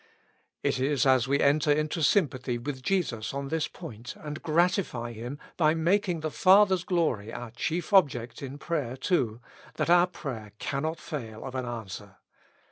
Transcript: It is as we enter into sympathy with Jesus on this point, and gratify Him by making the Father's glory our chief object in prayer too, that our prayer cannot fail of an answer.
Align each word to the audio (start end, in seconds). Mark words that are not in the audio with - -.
It 0.63 0.79
is 0.79 1.05
as 1.05 1.27
we 1.27 1.39
enter 1.41 1.71
into 1.71 2.01
sympathy 2.01 2.57
with 2.57 2.81
Jesus 2.81 3.35
on 3.35 3.49
this 3.49 3.67
point, 3.67 4.15
and 4.15 4.41
gratify 4.41 5.11
Him 5.11 5.37
by 5.57 5.75
making 5.75 6.21
the 6.21 6.31
Father's 6.31 6.83
glory 6.83 7.31
our 7.31 7.51
chief 7.51 7.93
object 7.93 8.41
in 8.41 8.57
prayer 8.57 8.97
too, 8.97 9.41
that 9.75 9.91
our 9.91 10.07
prayer 10.07 10.53
cannot 10.57 10.97
fail 10.99 11.45
of 11.45 11.53
an 11.53 11.67
answer. 11.67 12.15